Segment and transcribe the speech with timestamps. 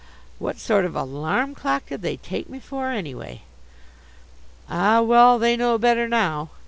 [0.39, 3.43] What sort of alarm clock did they take me for, anyway!
[4.67, 5.37] Ah, well!
[5.37, 6.49] They know better now.